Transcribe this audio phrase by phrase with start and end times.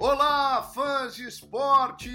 [0.00, 2.08] Olá, fãs de esporte!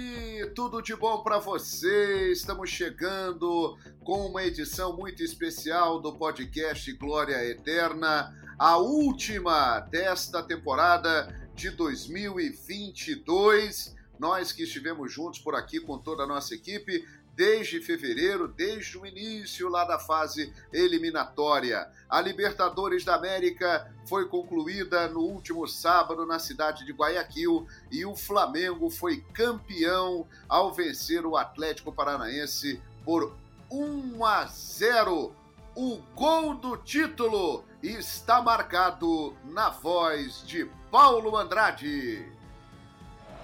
[0.54, 2.38] Tudo de bom para vocês?
[2.38, 11.28] Estamos chegando com uma edição muito especial do podcast Glória Eterna, a última desta temporada
[11.54, 13.94] de 2022.
[14.18, 19.06] Nós que estivemos juntos por aqui com toda a nossa equipe, desde fevereiro, desde o
[19.06, 21.88] início lá da fase eliminatória.
[22.08, 28.14] A Libertadores da América foi concluída no último sábado na cidade de Guayaquil e o
[28.14, 33.36] Flamengo foi campeão ao vencer o Atlético Paranaense por
[33.70, 35.34] 1 a 0.
[35.76, 42.24] O gol do título está marcado na voz de Paulo Andrade.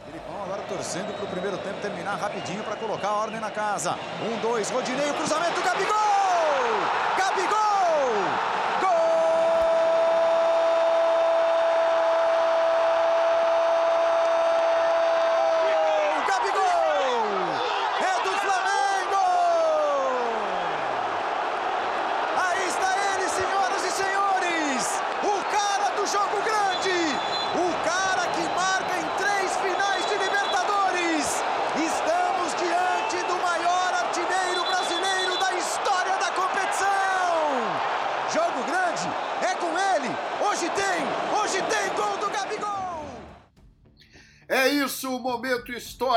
[0.07, 3.97] Filipão agora torcendo para o primeiro tempo terminar rapidinho para colocar a ordem na casa.
[4.23, 5.97] Um, dois, Rodinei, cruzamento, Gabigol!
[7.17, 7.70] Gabigol!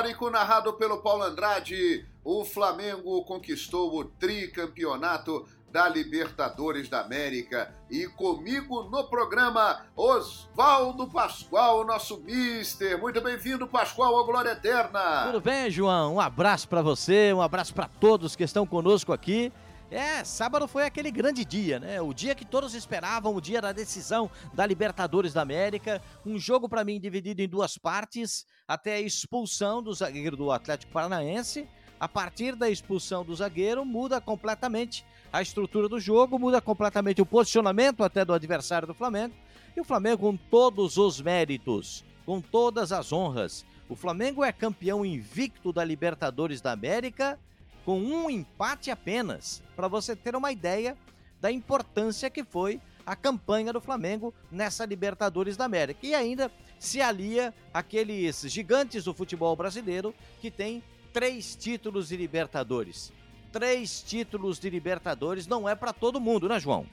[0.04, 2.06] Histórico narrado pelo Paulo Andrade.
[2.26, 7.74] O Flamengo conquistou o tricampeonato da Libertadores da América.
[7.90, 13.00] E comigo no programa, Oswaldo Pascoal, nosso mister.
[13.00, 15.28] Muito bem-vindo, Pascoal, ao Glória Eterna.
[15.28, 16.16] Tudo bem, João?
[16.16, 19.54] Um abraço para você, um abraço para todos que estão conosco aqui.
[19.94, 22.02] É, sábado foi aquele grande dia, né?
[22.02, 26.02] O dia que todos esperavam, o dia da decisão da Libertadores da América.
[26.26, 30.92] Um jogo para mim dividido em duas partes, até a expulsão do zagueiro do Atlético
[30.92, 31.70] Paranaense.
[32.00, 37.26] A partir da expulsão do zagueiro, muda completamente a estrutura do jogo, muda completamente o
[37.26, 39.36] posicionamento até do adversário do Flamengo.
[39.78, 43.64] E o Flamengo com todos os méritos, com todas as honras.
[43.88, 47.38] O Flamengo é campeão invicto da Libertadores da América
[47.86, 50.98] com um empate apenas, para você ter uma ideia
[51.42, 56.00] da importância que foi a campanha do Flamengo nessa Libertadores da América.
[56.06, 63.12] E ainda se alia aqueles gigantes do futebol brasileiro que tem três títulos de Libertadores.
[63.52, 66.88] Três títulos de Libertadores não é para todo mundo, né, João?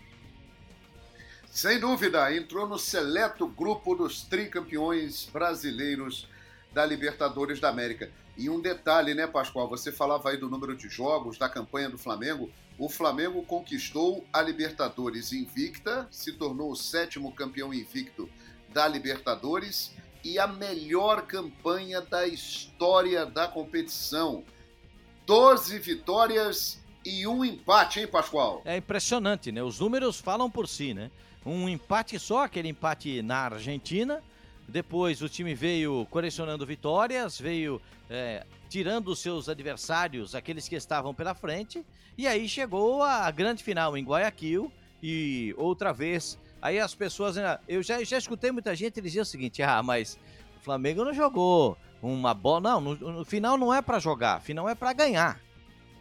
[1.51, 6.29] Sem dúvida, entrou no seleto grupo dos tricampeões brasileiros
[6.73, 8.11] da Libertadores da América.
[8.37, 9.69] E um detalhe, né, Pascoal?
[9.69, 12.51] Você falava aí do número de jogos da campanha do Flamengo.
[12.79, 18.29] O Flamengo conquistou a Libertadores invicta, se tornou o sétimo campeão invicto
[18.73, 19.93] da Libertadores
[20.25, 24.45] e a melhor campanha da história da competição.
[25.27, 28.63] 12 vitórias e um empate, hein, Pascoal?
[28.65, 29.63] É impressionante, né?
[29.63, 31.11] Os números falam por si, né?
[31.45, 34.23] Um empate só, aquele empate na Argentina,
[34.71, 41.13] depois o time veio colecionando vitórias, veio é, tirando os seus adversários, aqueles que estavam
[41.13, 41.85] pela frente,
[42.17, 44.73] e aí chegou a grande final em Guayaquil
[45.03, 46.39] e outra vez.
[46.63, 47.37] Aí as pessoas,
[47.67, 50.19] eu já, já escutei muita gente dizer o seguinte: ah, mas
[50.59, 52.61] o Flamengo não jogou uma bola.
[52.61, 55.41] Não, no, no final não é para jogar, final é para ganhar.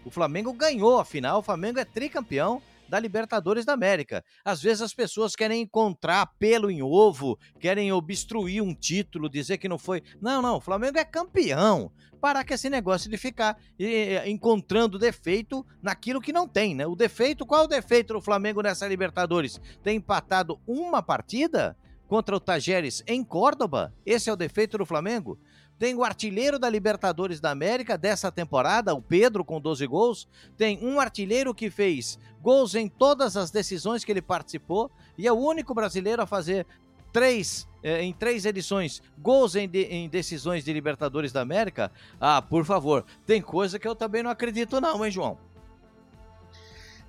[0.05, 4.23] O Flamengo ganhou a final, o Flamengo é tricampeão da Libertadores da América.
[4.43, 9.69] Às vezes as pessoas querem encontrar pelo em ovo, querem obstruir um título, dizer que
[9.69, 10.01] não foi.
[10.21, 11.91] Não, não, o Flamengo é campeão.
[12.19, 16.85] Parar com esse negócio de ficar eh, encontrando defeito naquilo que não tem, né?
[16.85, 19.61] O defeito, qual é o defeito do Flamengo nessa Libertadores?
[19.81, 21.77] Tem empatado uma partida
[22.09, 23.93] contra o Tajeres em Córdoba?
[24.05, 25.39] Esse é o defeito do Flamengo?
[25.79, 30.27] Tem o artilheiro da Libertadores da América dessa temporada, o Pedro, com 12 gols.
[30.57, 35.31] Tem um artilheiro que fez gols em todas as decisões que ele participou e é
[35.31, 36.67] o único brasileiro a fazer
[37.13, 41.91] três eh, em três edições gols em, de, em, decisões de Libertadores da América.
[42.19, 45.37] Ah, por favor, tem coisa que eu também não acredito, não, hein, João?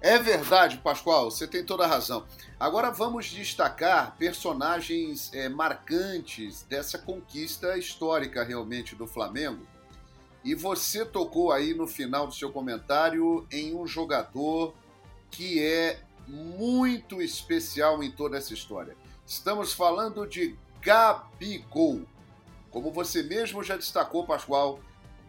[0.03, 2.25] É verdade, Pascoal, você tem toda a razão.
[2.59, 9.67] Agora vamos destacar personagens é, marcantes dessa conquista histórica realmente do Flamengo.
[10.43, 14.75] E você tocou aí no final do seu comentário em um jogador
[15.31, 18.97] que é muito especial em toda essa história.
[19.27, 22.07] Estamos falando de Gabigol.
[22.71, 24.81] Como você mesmo já destacou, Pascoal,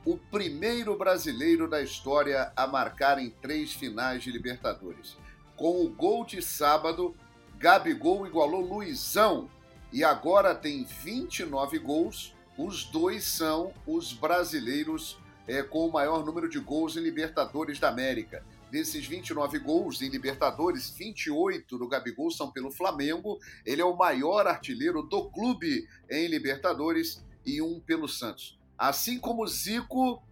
[0.05, 5.15] o primeiro brasileiro da história a marcar em três finais de Libertadores.
[5.55, 7.15] Com o gol de sábado,
[7.57, 9.49] Gabigol igualou Luizão
[9.93, 16.49] e agora tem 29 gols, os dois são os brasileiros é, com o maior número
[16.49, 18.43] de gols em Libertadores da América.
[18.71, 23.37] Desses 29 gols em Libertadores, 28 do Gabigol são pelo Flamengo.
[23.65, 28.57] Ele é o maior artilheiro do clube em Libertadores e um pelo Santos.
[28.81, 30.23] Assim como Zico,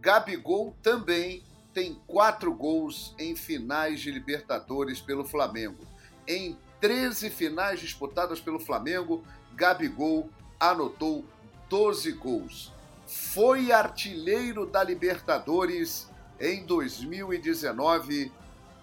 [0.00, 5.86] Gabigol também tem quatro gols em finais de Libertadores pelo Flamengo.
[6.26, 9.22] Em 13 finais disputadas pelo Flamengo,
[9.54, 10.28] Gabigol
[10.58, 11.24] anotou
[11.68, 12.72] 12 gols.
[13.06, 16.10] Foi artilheiro da Libertadores
[16.40, 18.32] em 2019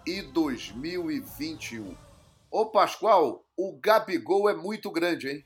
[0.07, 1.93] e 2021.
[2.49, 5.45] Ô Pascoal, o Gabigol é muito grande, hein?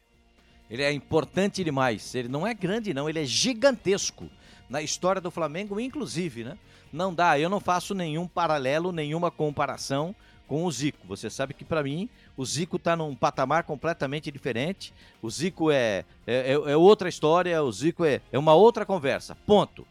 [0.74, 2.16] Ele é importante demais.
[2.16, 4.28] Ele não é grande, não, ele é gigantesco.
[4.68, 6.58] Na história do Flamengo, inclusive, né?
[6.92, 10.16] Não dá, eu não faço nenhum paralelo, nenhuma comparação
[10.48, 11.06] com o Zico.
[11.08, 14.92] Você sabe que para mim o Zico está num patamar completamente diferente.
[15.22, 19.38] O Zico é, é, é, é outra história, o Zico é, é uma outra conversa.
[19.46, 19.86] Ponto.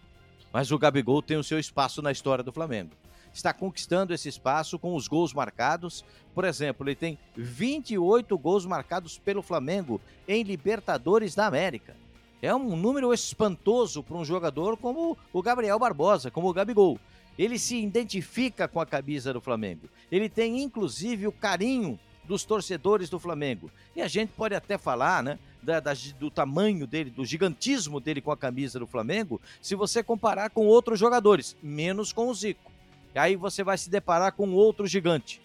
[0.52, 2.90] Mas o Gabigol tem o seu espaço na história do Flamengo.
[3.32, 6.04] Está conquistando esse espaço com os gols marcados.
[6.34, 11.96] Por exemplo, ele tem 28 gols marcados pelo Flamengo em Libertadores da América.
[12.40, 16.98] É um número espantoso para um jogador como o Gabriel Barbosa, como o Gabigol.
[17.38, 19.88] Ele se identifica com a camisa do Flamengo.
[20.10, 23.70] Ele tem inclusive o carinho dos torcedores do Flamengo.
[23.94, 28.20] E a gente pode até falar, né, da, da, do tamanho dele, do gigantismo dele
[28.20, 32.71] com a camisa do Flamengo, se você comparar com outros jogadores, menos com o Zico.
[33.14, 35.42] E aí você vai se deparar com outro gigante,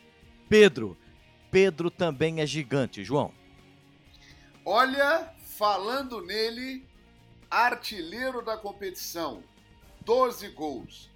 [0.48, 0.98] Pedro.
[1.52, 3.34] Pedro também é gigante, João.
[4.66, 6.86] Olha, falando nele,
[7.50, 9.44] artilheiro da competição,
[10.02, 11.10] 12 gols.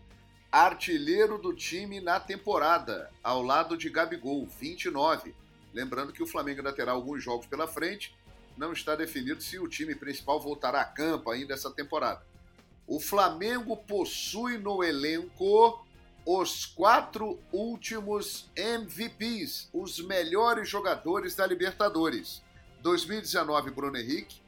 [0.52, 5.34] Artilheiro do time na temporada, ao lado de Gabigol, 29.
[5.74, 8.14] Lembrando que o Flamengo ainda terá alguns jogos pela frente
[8.58, 12.22] não está definido se o time principal voltará a campo ainda essa temporada.
[12.86, 15.86] O Flamengo possui no elenco
[16.26, 22.42] os quatro últimos MVPs, os melhores jogadores da Libertadores.
[22.82, 24.42] 2019, Bruno Henrique.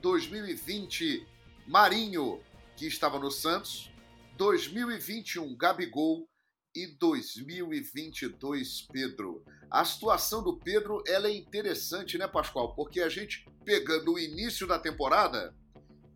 [0.00, 1.26] 2020,
[1.66, 2.40] Marinho,
[2.76, 3.90] que estava no Santos.
[4.36, 6.28] 2021, Gabigol
[6.74, 9.42] e 2022, Pedro.
[9.70, 12.74] A situação do Pedro ela é interessante, né, Pascoal?
[12.74, 15.54] Porque a gente pegando o início da temporada,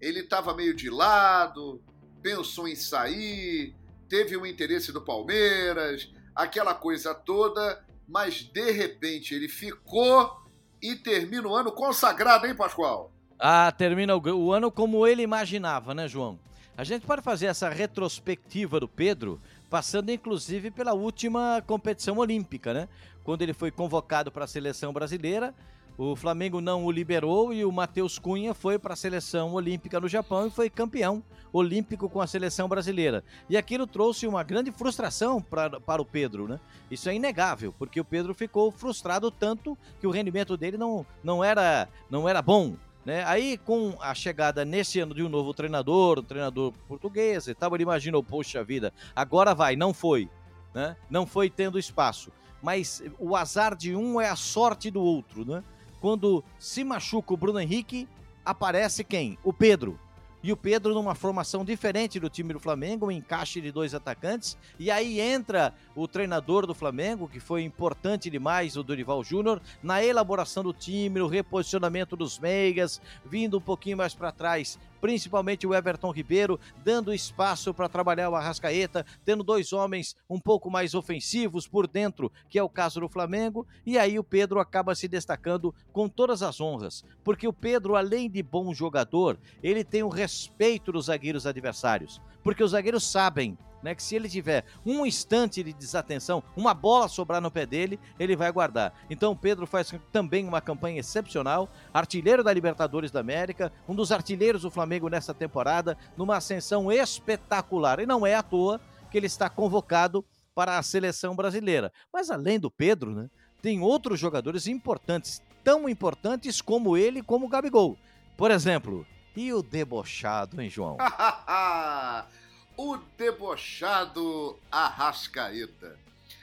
[0.00, 1.82] ele estava meio de lado,
[2.22, 3.74] pensou em sair,
[4.12, 10.36] teve o interesse do Palmeiras, aquela coisa toda, mas de repente ele ficou
[10.82, 13.10] e termina o ano consagrado, hein, Pascoal?
[13.38, 16.38] Ah, termina o, ano como ele imaginava, né, João?
[16.76, 22.90] A gente pode fazer essa retrospectiva do Pedro passando inclusive pela última competição olímpica, né?
[23.24, 25.54] Quando ele foi convocado para a seleção brasileira,
[25.96, 30.08] o Flamengo não o liberou e o Matheus Cunha foi para a seleção olímpica no
[30.08, 31.22] Japão e foi campeão
[31.52, 33.22] olímpico com a seleção brasileira.
[33.48, 36.58] E aquilo trouxe uma grande frustração pra, para o Pedro, né?
[36.90, 41.44] Isso é inegável, porque o Pedro ficou frustrado tanto que o rendimento dele não, não,
[41.44, 42.74] era, não era bom.
[43.04, 43.24] Né?
[43.24, 47.74] Aí, com a chegada nesse ano de um novo treinador, um treinador português e tal,
[47.74, 50.30] ele imaginou, poxa vida, agora vai, não foi.
[50.72, 50.96] Né?
[51.10, 52.30] Não foi tendo espaço.
[52.62, 55.44] Mas o azar de um é a sorte do outro.
[55.44, 55.64] Né?
[56.02, 58.08] Quando se machuca o Bruno Henrique,
[58.44, 59.38] aparece quem?
[59.44, 59.96] O Pedro
[60.42, 64.58] e o Pedro numa formação diferente do time do Flamengo, um encaixe de dois atacantes.
[64.80, 70.02] E aí entra o treinador do Flamengo, que foi importante demais, o Dorival Júnior, na
[70.02, 75.74] elaboração do time, no reposicionamento dos meigas, vindo um pouquinho mais para trás principalmente o
[75.74, 81.66] Everton Ribeiro, dando espaço para trabalhar o Arrascaeta, tendo dois homens um pouco mais ofensivos
[81.66, 85.74] por dentro, que é o caso do Flamengo, e aí o Pedro acaba se destacando
[85.92, 90.92] com todas as honras, porque o Pedro, além de bom jogador, ele tem o respeito
[90.92, 95.72] dos zagueiros adversários, porque os zagueiros sabem né, que se ele tiver um instante de
[95.72, 98.94] desatenção, uma bola sobrar no pé dele, ele vai guardar.
[99.10, 104.12] Então o Pedro faz também uma campanha excepcional, artilheiro da Libertadores da América, um dos
[104.12, 108.00] artilheiros do Flamengo nessa temporada, numa ascensão espetacular.
[108.00, 110.24] E não é à toa que ele está convocado
[110.54, 111.92] para a seleção brasileira.
[112.12, 113.28] Mas além do Pedro, né,
[113.60, 117.96] tem outros jogadores importantes, tão importantes como ele, como o Gabigol.
[118.36, 120.96] Por exemplo, e o debochado, hein, João?
[122.82, 125.96] o debochado Arrascaeta.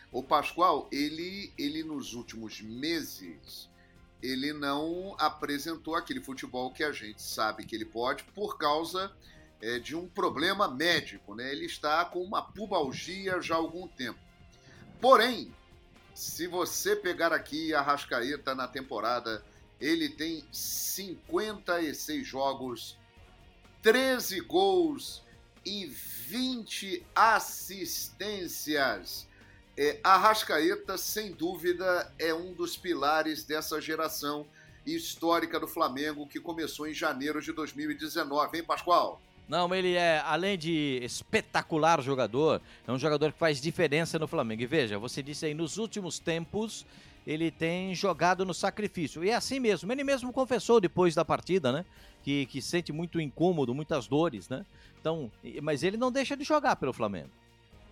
[0.09, 3.69] O Pascoal, ele, ele nos últimos meses,
[4.23, 9.11] ele não apresentou aquele futebol que a gente sabe que ele pode por causa
[9.61, 11.51] é, de um problema médico, né?
[11.51, 14.19] Ele está com uma pubalgia já há algum tempo.
[15.01, 15.53] Porém,
[16.15, 19.43] se você pegar aqui a Rascaeta na temporada,
[19.79, 22.97] ele tem 56 jogos
[23.81, 25.21] 13 gols
[25.65, 29.27] e 20 assistências.
[29.77, 34.45] É, Arrascaeta, sem dúvida, é um dos pilares dessa geração
[34.85, 39.21] histórica do Flamengo que começou em janeiro de 2019, hein, Pascoal?
[39.47, 44.61] Não, ele é, além de espetacular jogador, é um jogador que faz diferença no Flamengo.
[44.61, 46.85] E veja, você disse aí, nos últimos tempos,
[47.25, 49.23] ele tem jogado no sacrifício.
[49.23, 49.91] E é assim mesmo.
[49.91, 51.85] Ele mesmo confessou depois da partida, né?
[52.23, 54.65] Que, que sente muito incômodo, muitas dores, né?
[54.99, 57.29] Então, mas ele não deixa de jogar pelo Flamengo.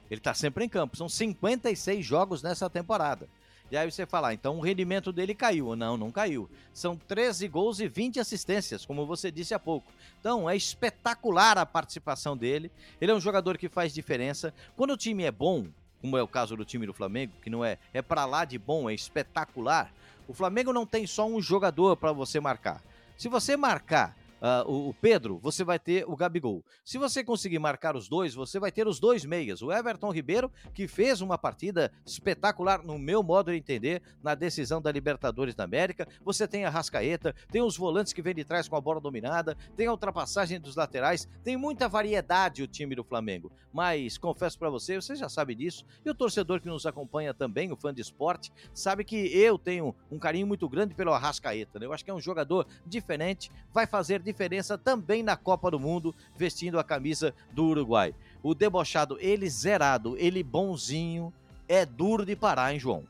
[0.10, 0.98] Ele está sempre em campo.
[0.98, 3.28] São 56 jogos nessa temporada.
[3.70, 5.76] E aí você fala, ah, então o rendimento dele caiu.
[5.76, 6.50] Não, não caiu.
[6.74, 9.92] São 13 gols e 20 assistências, como você disse há pouco.
[10.20, 12.72] Então é espetacular a participação dele.
[13.02, 14.54] Ele é um jogador que faz diferença.
[14.76, 15.68] Quando o time é bom,
[16.00, 18.58] como é o caso do time do Flamengo, que não é é para lá de
[18.58, 19.92] bom, é espetacular.
[20.28, 22.82] O Flamengo não tem só um jogador para você marcar.
[23.18, 26.64] Se você marcar uh, o, Pedro, você vai ter o Gabigol.
[26.84, 29.62] Se você conseguir marcar os dois, você vai ter os dois meias.
[29.62, 34.82] O Everton Ribeiro, que fez uma partida espetacular, no meu modo de entender, na decisão
[34.82, 36.08] da Libertadores da América.
[36.24, 39.58] Você tem a Rascaeta, tem os volantes que vêm de trás com a bola dominada,
[39.76, 43.52] tem a ultrapassagem dos laterais, tem muita variedade o time do Flamengo.
[43.74, 47.72] Mas confesso para você, você já sabe disso, e o torcedor que nos acompanha também,
[47.72, 51.80] o fã de esporte, sabe que eu tenho um carinho muito grande pelo Arrascaeta.
[51.80, 51.86] Né?
[51.86, 56.14] Eu acho que é um jogador diferente, vai fazer diferença também na Copa do Mundo,
[56.36, 58.14] vestindo a camisa do Uruguai.
[58.44, 61.34] O debochado, ele zerado, ele bonzinho,
[61.68, 63.06] é duro de parar, hein, João?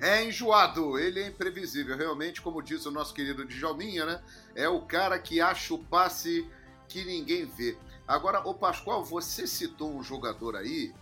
[0.00, 1.96] É enjoado, ele é imprevisível.
[1.96, 4.22] Realmente, como diz o nosso querido Djalminha, né?
[4.54, 6.46] É o cara que acha o passe
[6.88, 7.76] que ninguém vê.
[8.06, 10.92] Agora, o Pascoal, você citou um jogador aí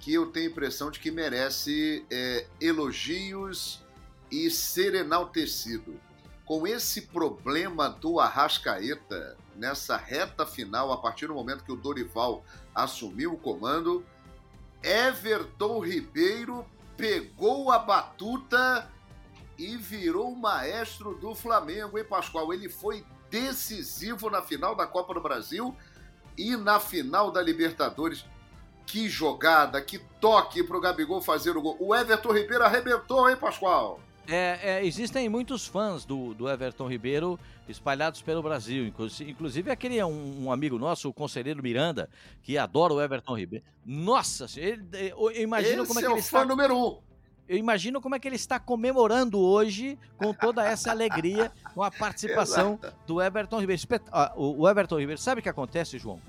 [0.00, 3.80] que eu tenho a impressão de que merece é, elogios
[4.30, 6.00] e ser enaltecido
[6.44, 12.44] com esse problema do Arrascaeta nessa reta final, a partir do momento que o Dorival
[12.74, 14.04] assumiu o comando,
[14.82, 18.90] Everton Ribeiro pegou a batuta
[19.58, 22.52] e virou o maestro do Flamengo, hein, Pascoal?
[22.52, 25.76] Ele foi decisivo na final da Copa do Brasil
[26.36, 28.24] e na final da Libertadores.
[28.84, 31.76] Que jogada, que toque para o Gabigol fazer o gol.
[31.78, 34.00] O Everton Ribeiro arrebentou, hein, Pascoal?
[34.28, 37.38] É, é, existem muitos fãs do, do Everton Ribeiro
[37.68, 38.86] espalhados pelo Brasil.
[38.86, 42.08] Inclusive, aquele é um, um, amigo nosso, o conselheiro Miranda,
[42.42, 43.64] que adora o Everton Ribeiro.
[43.84, 44.82] Nossa, ele,
[45.16, 46.44] eu imagino Esse como é que é ele está.
[46.44, 46.98] número um.
[47.48, 51.90] Eu imagino como é que ele está comemorando hoje com toda essa alegria com a
[51.90, 53.82] participação do Everton Ribeiro.
[54.36, 56.20] O Everton Ribeiro, sabe o que acontece, João?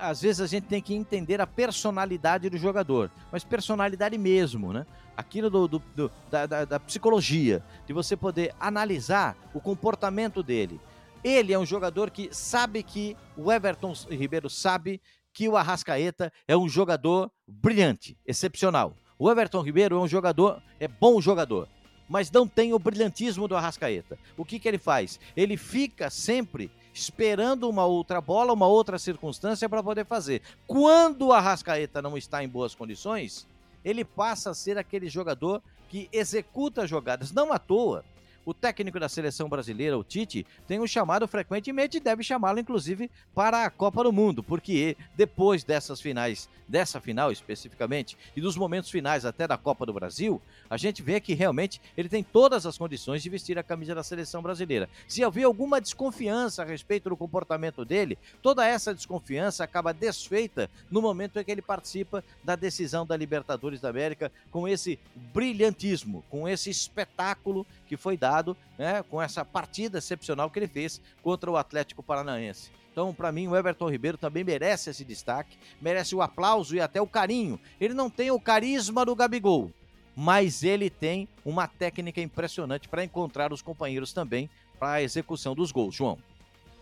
[0.00, 4.86] Às vezes a gente tem que entender a personalidade do jogador, mas personalidade mesmo, né?
[5.16, 10.80] Aquilo do, do, do da, da, da psicologia, de você poder analisar o comportamento dele.
[11.22, 15.00] Ele é um jogador que sabe que o Everton Ribeiro sabe
[15.32, 18.96] que o Arrascaeta é um jogador brilhante, excepcional.
[19.18, 21.68] O Everton Ribeiro é um jogador, é bom jogador,
[22.08, 24.18] mas não tem o brilhantismo do Arrascaeta.
[24.36, 25.20] O que, que ele faz?
[25.36, 30.42] Ele fica sempre esperando uma outra bola, uma outra circunstância para poder fazer.
[30.66, 33.46] Quando o Arrascaeta não está em boas condições,
[33.84, 37.32] ele passa a ser aquele jogador que executa jogadas.
[37.32, 38.04] Não à toa,
[38.44, 43.10] o técnico da seleção brasileira, o Tite, tem o chamado frequentemente e deve chamá-lo, inclusive,
[43.34, 48.90] para a Copa do Mundo, porque depois dessas finais, dessa final especificamente, e dos momentos
[48.90, 52.76] finais até da Copa do Brasil, a gente vê que realmente ele tem todas as
[52.76, 54.88] condições de vestir a camisa da seleção brasileira.
[55.06, 61.00] Se havia alguma desconfiança a respeito do comportamento dele, toda essa desconfiança acaba desfeita no
[61.00, 64.98] momento em que ele participa da decisão da Libertadores da América com esse
[65.32, 68.31] brilhantismo, com esse espetáculo que foi dado
[68.78, 72.70] né, com essa partida excepcional que ele fez contra o Atlético Paranaense.
[72.92, 77.00] Então, para mim, o Everton Ribeiro também merece esse destaque, merece o aplauso e até
[77.00, 77.58] o carinho.
[77.80, 79.70] Ele não tem o carisma do Gabigol,
[80.14, 84.48] mas ele tem uma técnica impressionante para encontrar os companheiros também
[84.78, 86.18] para a execução dos gols, João.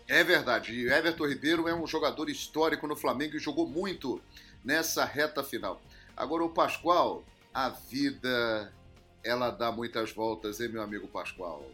[0.07, 0.73] É verdade.
[0.73, 4.21] E Everton Ribeiro é um jogador histórico no Flamengo e jogou muito
[4.63, 5.81] nessa reta final.
[6.17, 8.73] Agora, o Pascoal, a vida
[9.23, 11.69] ela dá muitas voltas, hein, meu amigo Pascoal?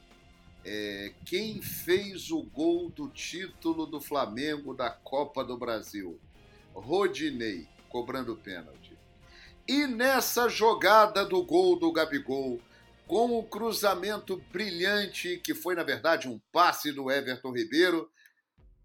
[0.66, 6.20] É, quem fez o gol do título do Flamengo da Copa do Brasil?
[6.74, 8.98] Rodinei, cobrando pênalti.
[9.68, 12.60] E nessa jogada do gol do Gabigol,
[13.08, 18.10] com o cruzamento brilhante, que foi na verdade um passe do Everton Ribeiro,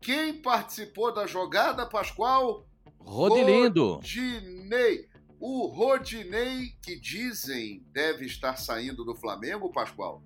[0.00, 2.66] quem participou da jogada, Pascoal?
[2.98, 3.94] Rodilindo.
[3.94, 5.08] Rodinei.
[5.44, 10.22] O Rodinei, que dizem deve estar saindo do Flamengo, Pascoal,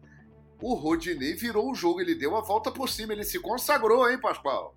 [0.61, 4.21] o Rodinei virou o jogo, ele deu a volta por cima, ele se consagrou, hein,
[4.21, 4.77] Pascoal?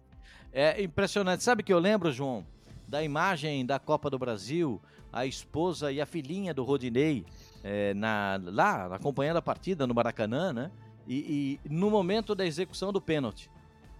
[0.53, 1.43] É impressionante.
[1.43, 2.47] Sabe que eu lembro, João,
[2.87, 4.81] da imagem da Copa do Brasil,
[5.11, 7.25] a esposa e a filhinha do Rodinei
[7.61, 10.71] é, na, lá acompanhando a partida no Maracanã, né?
[11.05, 13.51] E, e, no momento da execução do pênalti.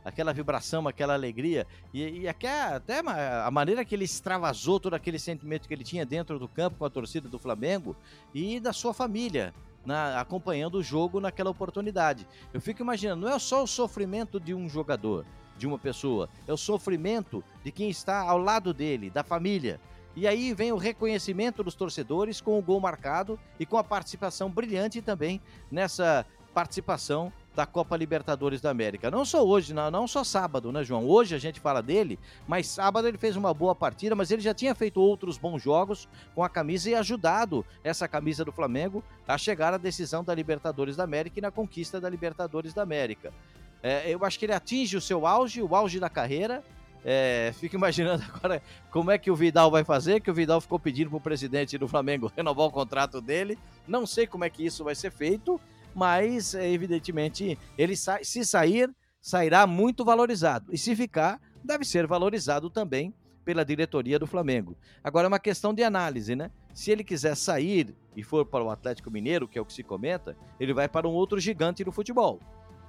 [0.10, 1.66] Aquela vibração, aquela alegria.
[1.94, 3.00] E, e até,
[3.44, 6.86] a maneira que ele extravasou todo aquele sentimento que ele tinha dentro do campo com
[6.86, 7.96] a torcida do Flamengo
[8.34, 9.54] e da sua família.
[9.86, 12.28] Na, acompanhando o jogo naquela oportunidade.
[12.54, 15.26] Eu fico imaginando, não é só o sofrimento de um jogador,
[15.58, 19.80] de uma pessoa, é o sofrimento de quem está ao lado dele, da família.
[20.16, 24.50] E aí vem o reconhecimento dos torcedores com o gol marcado e com a participação
[24.50, 29.12] brilhante também nessa participação da Copa Libertadores da América.
[29.12, 31.06] Não só hoje, não, não só sábado, né, João?
[31.06, 34.54] Hoje a gente fala dele, mas sábado ele fez uma boa partida, mas ele já
[34.54, 39.38] tinha feito outros bons jogos com a camisa e ajudado essa camisa do Flamengo a
[39.38, 43.34] chegar à decisão da Libertadores da América e na conquista da Libertadores da América.
[43.82, 46.64] É, eu acho que ele atinge o seu auge, o auge da carreira,
[47.04, 50.80] é, fico imaginando agora como é que o Vidal vai fazer, que o Vidal ficou
[50.80, 53.58] pedindo para o presidente do Flamengo renovar o contrato dele.
[53.88, 55.60] Não sei como é que isso vai ser feito,
[56.00, 58.90] mas evidentemente ele sa se sair,
[59.22, 60.74] sairá muito valorizado.
[60.74, 63.14] E se ficar, deve ser valorizado também
[63.44, 64.78] pela diretoria do Flamengo.
[65.04, 66.52] Agora é uma questão de análise, né?
[66.74, 69.84] Se ele quiser sair e for para o Atlético Mineiro, que é o que se
[69.84, 72.40] comenta, ele vai para um outro gigante do futebol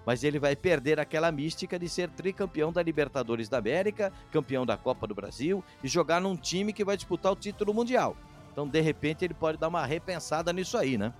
[0.06, 4.74] mas ele vai perder aquela mística de ser tricampeão da Libertadores da América, campeão da
[4.74, 8.16] Copa do Brasil e jogar num time que vai disputar o título mundial.
[8.50, 11.12] Então, de repente, ele pode dar uma repensada nisso aí, né?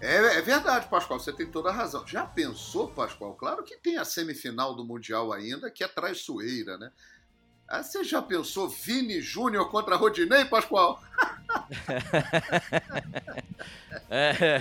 [0.00, 2.06] É, é, verdade, Pascoal, você tem toda a razão.
[2.06, 3.34] Já pensou, Pascoal?
[3.34, 6.90] Claro que tem a semifinal do Mundial ainda, que é traiçoeira, né?
[7.68, 11.00] Ah, você já pensou Vini Júnior contra Rodinei, Pascoal?
[14.10, 14.58] é,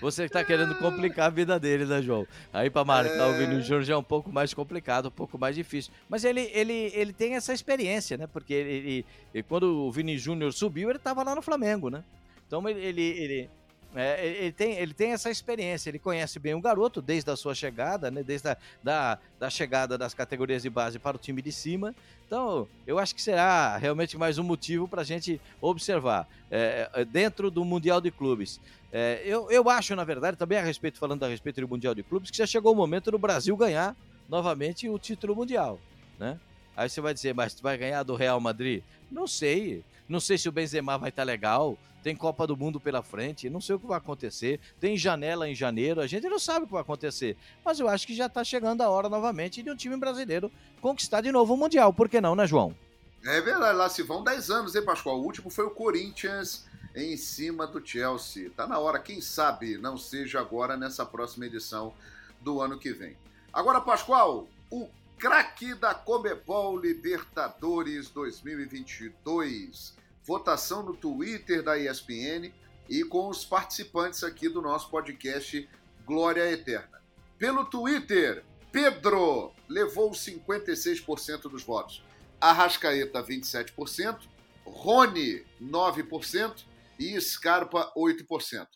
[0.00, 2.24] você está querendo complicar a vida dele, né, João?
[2.52, 3.30] Aí para marcar é...
[3.30, 5.92] o Vini Júnior já é um pouco mais complicado, um pouco mais difícil.
[6.08, 8.28] Mas ele, ele, ele tem essa experiência, né?
[8.28, 12.04] Porque ele, ele, quando o Vini Júnior subiu, ele estava lá no Flamengo, né?
[12.46, 13.50] Então ele, ele, ele
[13.94, 17.54] é, ele, tem, ele tem essa experiência, ele conhece bem o garoto desde a sua
[17.54, 18.22] chegada, né?
[18.22, 21.94] Desde a da, da chegada das categorias de base para o time de cima.
[22.26, 26.26] Então, eu acho que será realmente mais um motivo para a gente observar.
[26.50, 28.60] É, é, dentro do Mundial de Clubes.
[28.92, 32.02] É, eu, eu acho, na verdade, também a respeito, falando a respeito do Mundial de
[32.02, 33.96] Clubes, que já chegou o momento do Brasil ganhar
[34.28, 35.80] novamente o título mundial,
[36.18, 36.38] né?
[36.76, 38.82] Aí você vai dizer, mas vai ganhar do Real Madrid?
[39.10, 39.84] Não sei.
[40.08, 43.48] Não sei se o Benzema vai estar tá legal tem Copa do Mundo pela frente,
[43.48, 46.66] não sei o que vai acontecer, tem janela em janeiro, a gente não sabe o
[46.66, 49.74] que vai acontecer, mas eu acho que já está chegando a hora novamente de um
[49.74, 52.76] time brasileiro conquistar de novo o Mundial, por que não, né, João?
[53.24, 55.18] É verdade, lá se vão 10 anos, hein, Pascoal?
[55.18, 58.50] O último foi o Corinthians em cima do Chelsea.
[58.50, 61.94] Tá na hora, quem sabe não seja agora nessa próxima edição
[62.42, 63.16] do ano que vem.
[63.50, 72.52] Agora, Pascoal, o craque da Comebol Libertadores 2022 votação no Twitter da ESPN
[72.88, 75.68] e com os participantes aqui do nosso podcast
[76.04, 77.02] Glória Eterna.
[77.38, 82.02] Pelo Twitter, Pedro levou 56% dos votos.
[82.40, 84.20] Arrascaeta, 27%,
[84.64, 86.64] Rony, 9%
[86.98, 88.66] e Scarpa, 8%.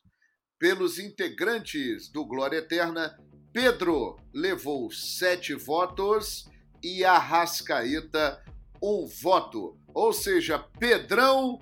[0.58, 3.18] Pelos integrantes do Glória Eterna,
[3.52, 6.48] Pedro levou 7 votos
[6.82, 8.42] e Arrascaeta,
[8.82, 9.78] 1 voto.
[9.98, 11.60] Ou seja, Pedrão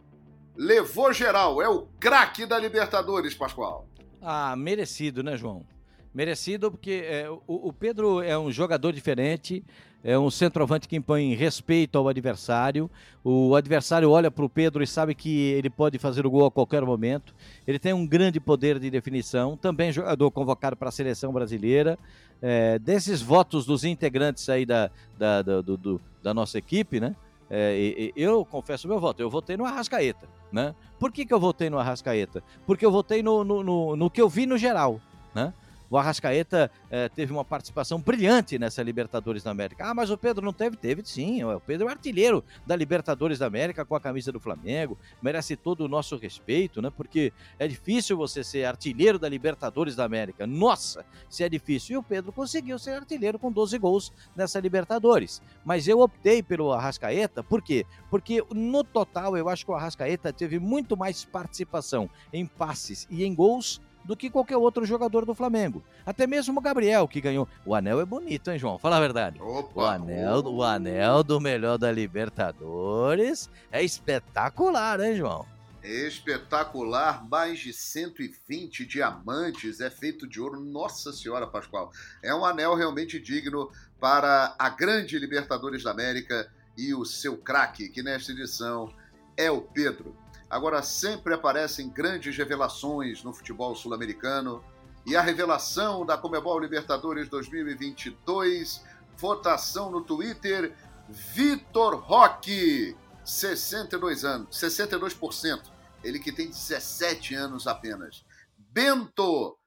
[0.54, 1.62] levou geral.
[1.62, 3.88] É o craque da Libertadores, Pascoal.
[4.20, 5.64] Ah, merecido, né, João?
[6.12, 9.64] Merecido porque é, o, o, Pedro é um jogador diferente,
[10.04, 12.90] é um centroavante que impõe respeito ao adversário.
[13.24, 16.50] O adversário olha para o Pedro e sabe que ele pode fazer o gol a
[16.50, 17.34] qualquer momento.
[17.66, 21.98] Ele tem um grande poder de definição, também jogador convocado para a seleção brasileira.
[22.42, 27.16] É, desses votos dos integrantes aí da, da, da, do, da nossa equipe, né?
[27.48, 30.74] É, eu confesso o meu voto, eu votei no Arrascaeta, né?
[30.98, 32.42] Por que, que eu votei no Arrascaeta?
[32.66, 35.00] Porque eu votei no, no, no, no que eu vi no geral,
[35.34, 35.52] né?
[35.88, 39.86] O Arrascaeta eh, teve uma participação brilhante nessa Libertadores da América.
[39.86, 40.76] Ah, mas o Pedro não teve?
[40.76, 41.44] Teve sim.
[41.44, 44.98] O Pedro é artilheiro da Libertadores da América com a camisa do Flamengo.
[45.22, 46.90] Merece todo o nosso respeito, né?
[46.90, 50.46] Porque é difícil você ser artilheiro da Libertadores da América.
[50.46, 51.94] Nossa, se é difícil.
[51.94, 55.40] E o Pedro conseguiu ser artilheiro com 12 gols nessa Libertadores.
[55.64, 57.86] Mas eu optei pelo Arrascaeta, por quê?
[58.10, 63.24] Porque no total eu acho que o Arrascaeta teve muito mais participação em passes e
[63.24, 65.82] em gols do que qualquer outro jogador do Flamengo.
[66.04, 67.48] Até mesmo o Gabriel, que ganhou.
[67.64, 68.78] O anel é bonito, hein, João?
[68.78, 69.40] Fala a verdade.
[69.40, 75.44] Opa, o, anel, o anel do melhor da Libertadores é espetacular, hein, João?
[75.82, 80.60] Espetacular, mais de 120 diamantes, é feito de ouro.
[80.60, 81.92] Nossa Senhora, Pascoal.
[82.22, 87.88] É um anel realmente digno para a grande Libertadores da América e o seu craque,
[87.88, 88.92] que nesta edição
[89.36, 90.16] é o Pedro.
[90.48, 94.64] Agora sempre aparecem grandes revelações no futebol sul-americano.
[95.04, 98.84] E a revelação da Comebol Libertadores 2022,
[99.16, 100.74] votação no Twitter,
[101.08, 105.62] Vitor Roque, 62 anos, 62%.
[106.02, 108.24] Ele que tem 17 anos apenas.
[108.56, 109.58] Bento,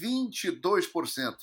[0.00, 1.36] 22%.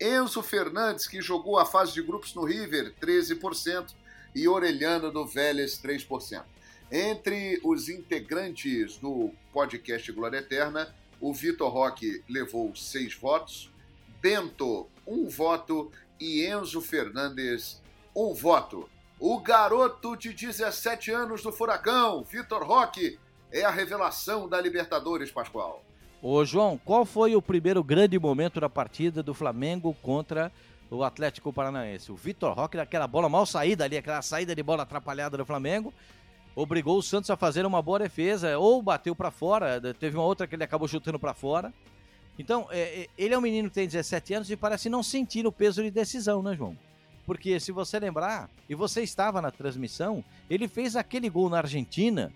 [0.00, 3.94] Enzo Fernandes, que jogou a fase de grupos no River, 13%.
[4.34, 6.44] E Orelhano do Vélez, 3%.
[6.90, 13.70] Entre os integrantes do podcast Glória Eterna, o Vitor Roque levou seis votos,
[14.22, 17.82] Bento, um voto e Enzo Fernandes,
[18.16, 18.88] um voto.
[19.20, 23.18] O garoto de 17 anos do Furacão, Vitor Roque,
[23.52, 25.84] é a revelação da Libertadores, Pascoal.
[26.22, 30.50] Ô, João, qual foi o primeiro grande momento da partida do Flamengo contra
[30.90, 32.10] o Atlético Paranaense?
[32.10, 35.92] O Vitor Roque, daquela bola mal saída ali, aquela saída de bola atrapalhada do Flamengo,
[36.60, 40.44] obrigou o Santos a fazer uma boa defesa, ou bateu para fora, teve uma outra
[40.44, 41.72] que ele acabou chutando para fora.
[42.36, 45.52] Então, é, ele é um menino que tem 17 anos e parece não sentir o
[45.52, 46.76] peso de decisão, né, João?
[47.24, 52.32] Porque se você lembrar, e você estava na transmissão, ele fez aquele gol na Argentina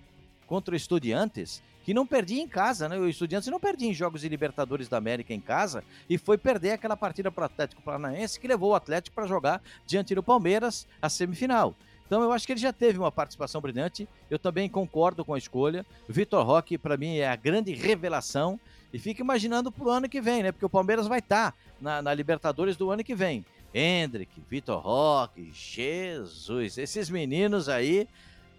[0.47, 2.97] contra o Estudiantes, que não perdia em casa, né?
[2.99, 6.73] O Estudiantes não perdia em jogos de Libertadores da América em casa e foi perder
[6.73, 10.87] aquela partida para o Atlético Paranaense que levou o Atlético para jogar diante do Palmeiras
[11.01, 11.75] a semifinal.
[12.13, 14.07] Então eu acho que ele já teve uma participação brilhante.
[14.31, 15.87] Eu também concordo com a escolha.
[16.07, 18.61] Vitor Roque, para mim, é a grande revelação.
[18.93, 20.53] E fica imaginando para o ano que vem, né?
[20.53, 23.47] Porque o Palmeiras vai estar tá na, na Libertadores do ano que vem.
[23.73, 28.07] Hendrick, Vitor Roque, Jesus, esses meninos aí,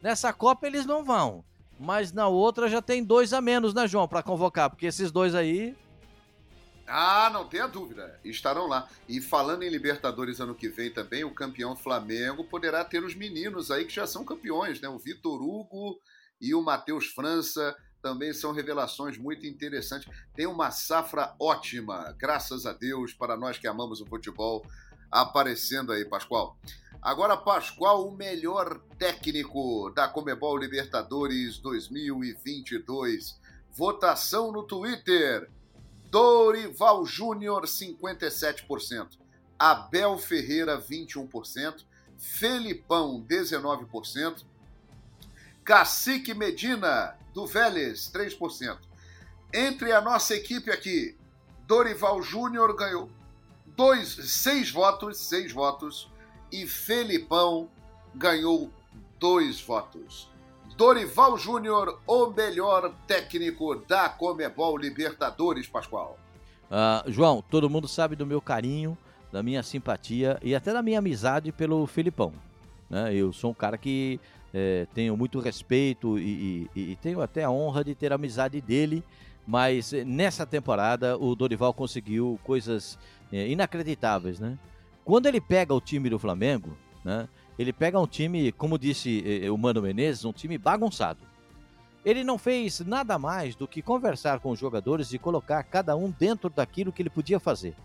[0.01, 1.43] nessa Copa eles não vão
[1.79, 5.35] mas na outra já tem dois a menos, né, João, para convocar, porque esses dois
[5.35, 5.75] aí.
[6.95, 8.87] Ah, não tenha dúvida, estarão lá.
[9.09, 13.71] E falando em Libertadores ano que vem também, o campeão Flamengo poderá ter os meninos
[13.71, 14.87] aí que já são campeões, né?
[14.87, 15.99] O Vitor Hugo
[16.39, 20.07] e o Matheus França também são revelações muito interessantes.
[20.35, 24.63] Tem uma safra ótima, graças a Deus, para nós que amamos o futebol,
[25.09, 26.59] aparecendo aí, Pascoal.
[27.01, 33.41] Agora, Pascoal, o melhor técnico da Comebol Libertadores 2022.
[33.71, 35.49] Votação no Twitter.
[36.13, 39.17] Dorival Júnior, 57%.
[39.57, 41.83] Abel Ferreira, 21%.
[42.19, 44.45] Felipão, 19%.
[45.65, 48.77] Cacique Medina, do Vélez, 3%.
[49.51, 51.17] Entre a nossa equipe aqui,
[51.65, 53.09] Dorival Júnior ganhou
[53.75, 56.11] dois, seis votos, seis votos
[56.51, 57.71] e Felipão
[58.13, 58.71] ganhou
[59.17, 60.29] dois votos.
[60.75, 66.17] Dorival Júnior, o melhor técnico da Comebol Libertadores, Pascoal.
[66.63, 68.97] Uh, João, todo mundo sabe do meu carinho,
[69.31, 72.33] da minha simpatia e até da minha amizade pelo Felipão.
[72.89, 73.13] Né?
[73.13, 74.19] Eu sou um cara que
[74.53, 78.59] é, tenho muito respeito e, e, e, tenho até a honra de ter a amizade
[78.59, 79.03] dele,
[79.45, 82.97] mas nessa temporada o Dorival conseguiu coisas
[83.31, 84.57] é, inacreditáveis, né?
[85.03, 87.27] Quando ele pega o time do Flamengo, né,
[87.57, 91.19] ele pega um time, como disse eh, o Mano Menezes, um time bagunçado.
[92.03, 96.09] Ele não fez nada mais do que conversar com os jogadores e colocar cada um
[96.09, 97.75] dentro daquilo que ele podia fazer.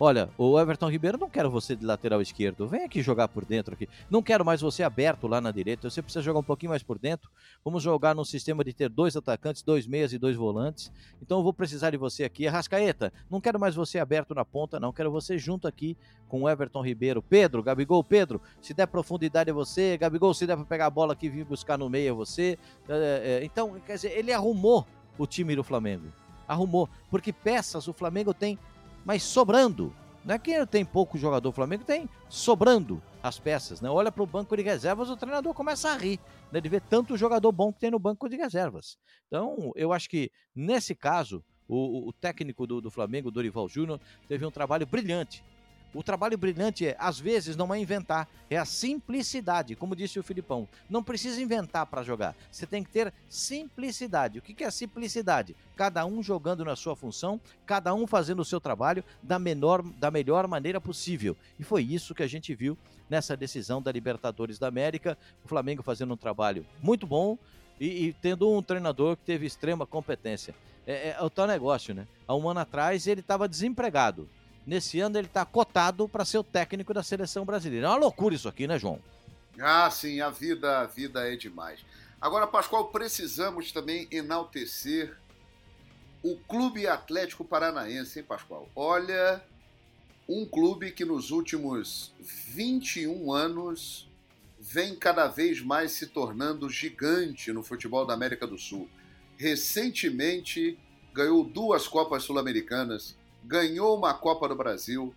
[0.00, 2.68] Olha, o Everton Ribeiro, não quero você de lateral esquerdo.
[2.68, 3.88] Vem aqui jogar por dentro aqui.
[4.08, 5.90] Não quero mais você aberto lá na direita.
[5.90, 7.28] Você precisa jogar um pouquinho mais por dentro.
[7.64, 10.92] Vamos jogar num sistema de ter dois atacantes, dois meias e dois volantes.
[11.20, 12.46] Então eu vou precisar de você aqui.
[12.46, 14.92] Arrascaeta, não quero mais você aberto na ponta, não.
[14.92, 15.96] Quero você junto aqui
[16.28, 17.20] com o Everton Ribeiro.
[17.20, 19.98] Pedro, Gabigol, Pedro, se der profundidade é você.
[19.98, 22.56] Gabigol, se der para pegar a bola aqui vir buscar no meio é você.
[22.88, 24.86] É, é, então, quer dizer, ele arrumou
[25.18, 26.06] o time do Flamengo.
[26.46, 26.88] Arrumou.
[27.10, 28.56] Porque peças o Flamengo tem
[29.08, 29.90] mas sobrando.
[30.22, 33.88] Não é que tem pouco jogador, Flamengo tem sobrando as peças, né?
[33.88, 36.20] Olha para o banco de reservas, o treinador começa a rir,
[36.52, 36.60] né?
[36.60, 38.98] De ver tanto jogador bom que tem no banco de reservas.
[39.26, 44.44] Então, eu acho que nesse caso, o, o técnico do, do Flamengo, Dorival Júnior, teve
[44.44, 45.42] um trabalho brilhante
[45.94, 50.22] o trabalho brilhante é, às vezes, não é inventar, é a simplicidade, como disse o
[50.22, 50.68] Filipão.
[50.88, 54.38] Não precisa inventar para jogar, você tem que ter simplicidade.
[54.38, 55.56] O que é simplicidade?
[55.76, 60.10] Cada um jogando na sua função, cada um fazendo o seu trabalho da, menor, da
[60.10, 61.36] melhor maneira possível.
[61.58, 62.76] E foi isso que a gente viu
[63.08, 65.16] nessa decisão da Libertadores da América.
[65.44, 67.38] O Flamengo fazendo um trabalho muito bom
[67.80, 70.54] e, e tendo um treinador que teve extrema competência.
[70.86, 72.06] É, é o tal negócio, né?
[72.26, 74.28] Há um ano atrás ele estava desempregado
[74.68, 77.86] Nesse ano ele está cotado para ser o técnico da seleção brasileira.
[77.86, 79.00] É uma loucura isso aqui, né, João?
[79.58, 81.80] Ah, sim, a vida, a vida é demais.
[82.20, 85.16] Agora, Pascoal, precisamos também enaltecer
[86.22, 88.68] o Clube Atlético Paranaense, hein, Pascoal?
[88.76, 89.42] Olha,
[90.28, 94.06] um clube que nos últimos 21 anos
[94.60, 98.86] vem cada vez mais se tornando gigante no futebol da América do Sul.
[99.38, 100.78] Recentemente
[101.14, 105.14] ganhou duas Copas Sul-Americanas, ganhou uma Copa do Brasil,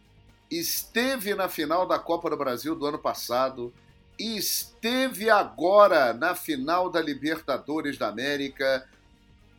[0.49, 3.73] esteve na final da Copa do Brasil do ano passado,
[4.17, 8.88] esteve agora na final da Libertadores da América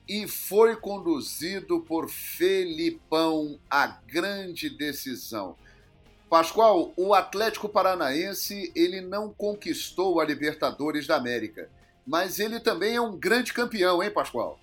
[0.09, 5.57] e foi conduzido por Felipão a grande decisão.
[6.29, 11.68] Pascoal, o Atlético Paranaense ele não conquistou a Libertadores da América,
[12.07, 14.59] mas ele também é um grande campeão, hein, Pascoal?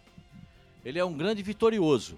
[0.83, 2.17] Ele é um grande vitorioso.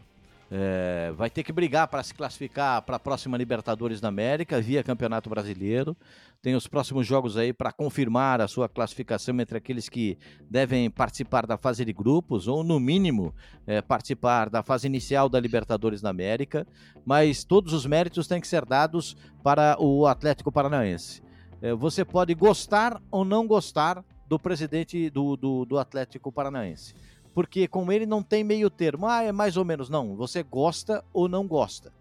[0.54, 4.84] É, vai ter que brigar para se classificar para a próxima Libertadores da América via
[4.84, 5.96] Campeonato Brasileiro.
[6.42, 10.18] Tem os próximos jogos aí para confirmar a sua classificação entre aqueles que
[10.50, 13.34] devem participar da fase de grupos ou, no mínimo,
[13.66, 16.68] é, participar da fase inicial da Libertadores da América.
[17.06, 21.24] Mas todos os méritos têm que ser dados para o Atlético Paranaense.
[21.62, 26.94] É, você pode gostar ou não gostar do presidente do, do, do Atlético Paranaense
[27.34, 29.08] porque com ele não tem meio termo.
[29.08, 29.90] Ah, é mais ou menos.
[29.90, 31.92] Não, você gosta ou não gosta.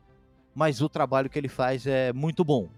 [0.54, 2.68] Mas o trabalho que ele faz é muito bom,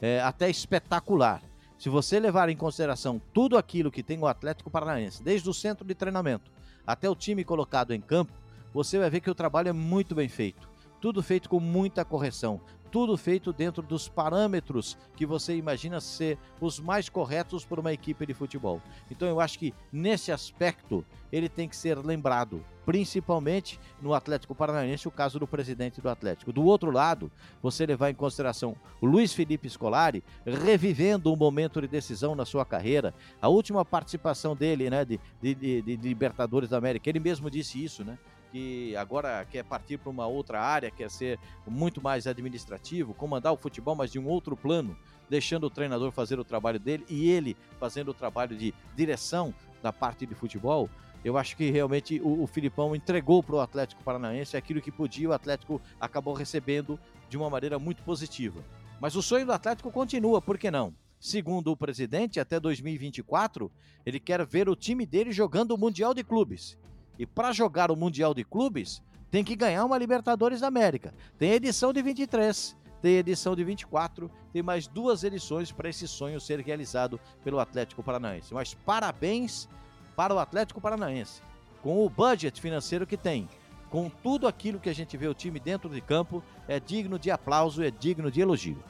[0.00, 1.42] é até espetacular.
[1.78, 5.84] Se você levar em consideração tudo aquilo que tem o Atlético Paranaense, desde o centro
[5.84, 6.50] de treinamento
[6.86, 8.32] até o time colocado em campo,
[8.72, 10.68] você vai ver que o trabalho é muito bem feito.
[11.00, 12.60] Tudo feito com muita correção,
[12.96, 18.24] tudo feito dentro dos parâmetros que você imagina ser os mais corretos por uma equipe
[18.24, 18.80] de futebol.
[19.10, 25.06] Então eu acho que nesse aspecto ele tem que ser lembrado, principalmente no Atlético Paranaense,
[25.06, 26.54] o caso do presidente do Atlético.
[26.54, 27.30] Do outro lado,
[27.60, 32.64] você levar em consideração o Luiz Felipe Scolari revivendo um momento de decisão na sua
[32.64, 37.50] carreira, a última participação dele, né, de, de, de, de Libertadores da América, ele mesmo
[37.50, 38.16] disse isso, né?
[38.56, 43.56] Que agora quer partir para uma outra área, quer ser muito mais administrativo, comandar o
[43.56, 44.96] futebol, mas de um outro plano,
[45.28, 49.92] deixando o treinador fazer o trabalho dele e ele fazendo o trabalho de direção da
[49.92, 50.88] parte de futebol.
[51.22, 55.28] Eu acho que realmente o, o Filipão entregou para o Atlético Paranaense aquilo que podia,
[55.28, 58.64] o Atlético acabou recebendo de uma maneira muito positiva.
[58.98, 60.94] Mas o sonho do Atlético continua, por que não?
[61.20, 63.70] Segundo o presidente, até 2024,
[64.06, 66.78] ele quer ver o time dele jogando o Mundial de Clubes.
[67.18, 71.12] E para jogar o Mundial de Clubes, tem que ganhar uma Libertadores da América.
[71.38, 76.40] Tem edição de 23, tem edição de 24, tem mais duas edições para esse sonho
[76.40, 78.54] ser realizado pelo Atlético Paranaense.
[78.54, 79.68] Mas parabéns
[80.14, 81.42] para o Atlético Paranaense,
[81.82, 83.48] com o budget financeiro que tem,
[83.90, 87.30] com tudo aquilo que a gente vê o time dentro de campo, é digno de
[87.30, 88.82] aplauso, é digno de elogio.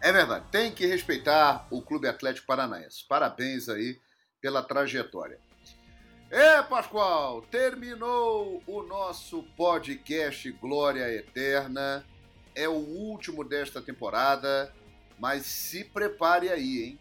[0.00, 3.04] É verdade, tem que respeitar o Clube Atlético Paranaense.
[3.08, 3.98] Parabéns aí
[4.40, 5.38] pela trajetória.
[6.36, 12.04] É, Pascoal, terminou o nosso podcast Glória Eterna.
[12.56, 14.74] É o último desta temporada,
[15.16, 16.98] mas se prepare aí, hein?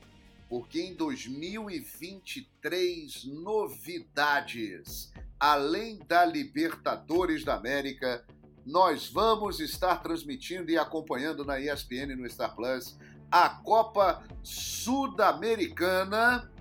[0.48, 5.12] Porque em 2023, novidades.
[5.40, 8.24] Além da Libertadores da América,
[8.64, 12.96] nós vamos estar transmitindo e acompanhando na ESPN no Star Plus
[13.32, 16.53] a Copa Sudamericana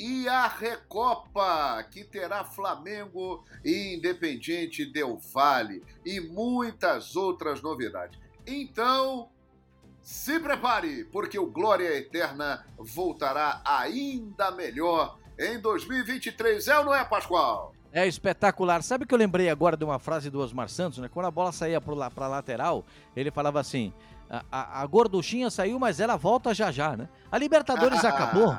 [0.00, 8.18] e a Recopa, que terá Flamengo e Independiente Del Vale e muitas outras novidades.
[8.46, 9.28] Então,
[10.00, 17.04] se prepare, porque o Glória Eterna voltará ainda melhor em 2023, é ou não é,
[17.04, 17.74] Pascoal?
[17.92, 18.82] É espetacular.
[18.82, 21.10] Sabe que eu lembrei agora de uma frase do Osmar Santos, né?
[21.12, 23.92] Quando a bola saía para a lateral, ele falava assim:
[24.30, 27.06] a, a, a gorduchinha saiu, mas ela volta já já, né?
[27.30, 28.56] A Libertadores acabou.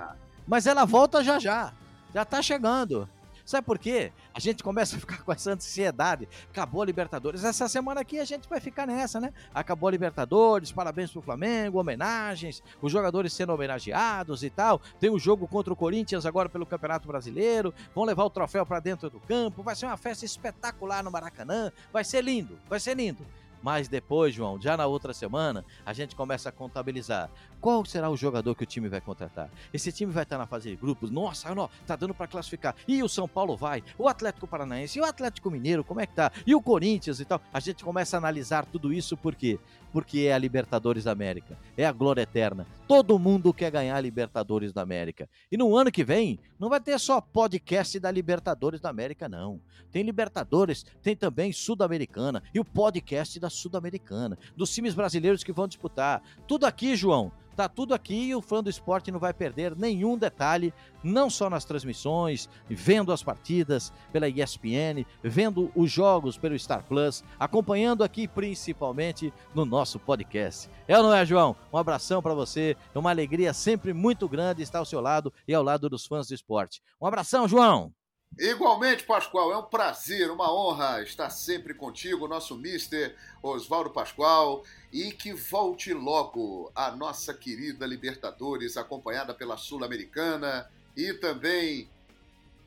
[0.51, 1.71] Mas ela volta já já.
[2.13, 3.07] Já tá chegando.
[3.45, 4.11] Sabe por quê?
[4.33, 6.27] A gente começa a ficar com essa ansiedade.
[6.49, 7.45] Acabou a Libertadores.
[7.45, 9.31] Essa semana aqui a gente vai ficar nessa, né?
[9.55, 14.81] Acabou a Libertadores, parabéns pro Flamengo, homenagens, os jogadores sendo homenageados e tal.
[14.99, 17.73] Tem o jogo contra o Corinthians agora pelo Campeonato Brasileiro.
[17.95, 19.63] Vão levar o troféu para dentro do campo.
[19.63, 21.71] Vai ser uma festa espetacular no Maracanã.
[21.93, 23.25] Vai ser lindo, vai ser lindo.
[23.61, 27.29] Mas depois, João, já na outra semana, a gente começa a contabilizar.
[27.59, 29.49] Qual será o jogador que o time vai contratar?
[29.73, 31.11] Esse time vai estar na fase de grupos?
[31.11, 32.75] Nossa, não, tá dando para classificar.
[32.87, 33.83] E o São Paulo vai?
[33.97, 34.97] O Atlético Paranaense?
[34.97, 35.83] E o Atlético Mineiro?
[35.83, 36.31] Como é que tá?
[36.45, 37.41] E o Corinthians e tal?
[37.53, 39.59] A gente começa a analisar tudo isso por quê?
[39.91, 41.57] Porque é a Libertadores da América.
[41.77, 42.65] É a glória eterna.
[42.87, 45.29] Todo mundo quer ganhar a Libertadores da América.
[45.51, 49.59] E no ano que vem, não vai ter só podcast da Libertadores da América, não.
[49.91, 55.67] Tem Libertadores, tem também Sul-Americana e o podcast da Sul-Americana, dos times brasileiros que vão
[55.67, 56.21] disputar.
[56.47, 60.17] Tudo aqui, João, Tá tudo aqui e o fã do esporte não vai perder nenhum
[60.17, 66.83] detalhe, não só nas transmissões, vendo as partidas pela ESPN, vendo os jogos pelo Star
[66.83, 70.69] Plus, acompanhando aqui principalmente no nosso podcast.
[70.87, 71.55] É ou não é, João?
[71.71, 75.53] Um abração para você, é uma alegria sempre muito grande estar ao seu lado e
[75.53, 76.81] ao lado dos fãs do esporte.
[77.01, 77.93] Um abração, João!
[78.39, 85.11] Igualmente, Pascoal, é um prazer, uma honra estar sempre contigo, nosso mister Oswaldo Pascoal, e
[85.11, 91.89] que volte logo a nossa querida Libertadores, acompanhada pela Sul-Americana e também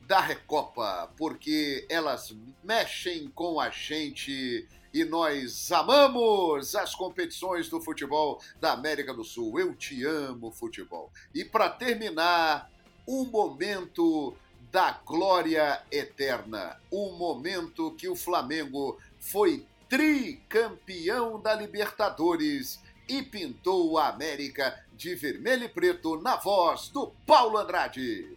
[0.07, 8.40] da Recopa, porque elas mexem com a gente e nós amamos as competições do futebol
[8.61, 9.59] da América do Sul.
[9.59, 11.11] Eu te amo, futebol.
[11.35, 12.70] E para terminar,
[13.09, 14.37] um momento
[14.74, 16.76] da glória eterna.
[16.90, 25.62] O momento que o Flamengo foi tricampeão da Libertadores e pintou a América de vermelho
[25.62, 28.37] e preto na voz do Paulo Andrade.